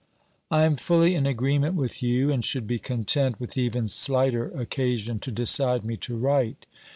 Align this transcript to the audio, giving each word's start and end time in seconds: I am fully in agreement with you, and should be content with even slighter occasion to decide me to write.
I 0.49 0.63
am 0.63 0.77
fully 0.77 1.13
in 1.13 1.27
agreement 1.27 1.75
with 1.75 2.01
you, 2.01 2.31
and 2.31 2.43
should 2.43 2.65
be 2.65 2.79
content 2.79 3.39
with 3.39 3.55
even 3.55 3.87
slighter 3.87 4.47
occasion 4.47 5.19
to 5.19 5.31
decide 5.31 5.85
me 5.85 5.95
to 5.97 6.17
write. 6.17 6.65